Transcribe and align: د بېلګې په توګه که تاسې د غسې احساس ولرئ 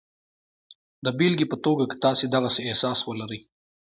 د 1.05 1.05
بېلګې 1.17 1.45
په 1.51 1.57
توګه 1.65 1.83
که 1.91 1.95
تاسې 2.05 2.25
د 2.29 2.35
غسې 2.43 2.61
احساس 2.67 2.99
ولرئ 3.03 3.41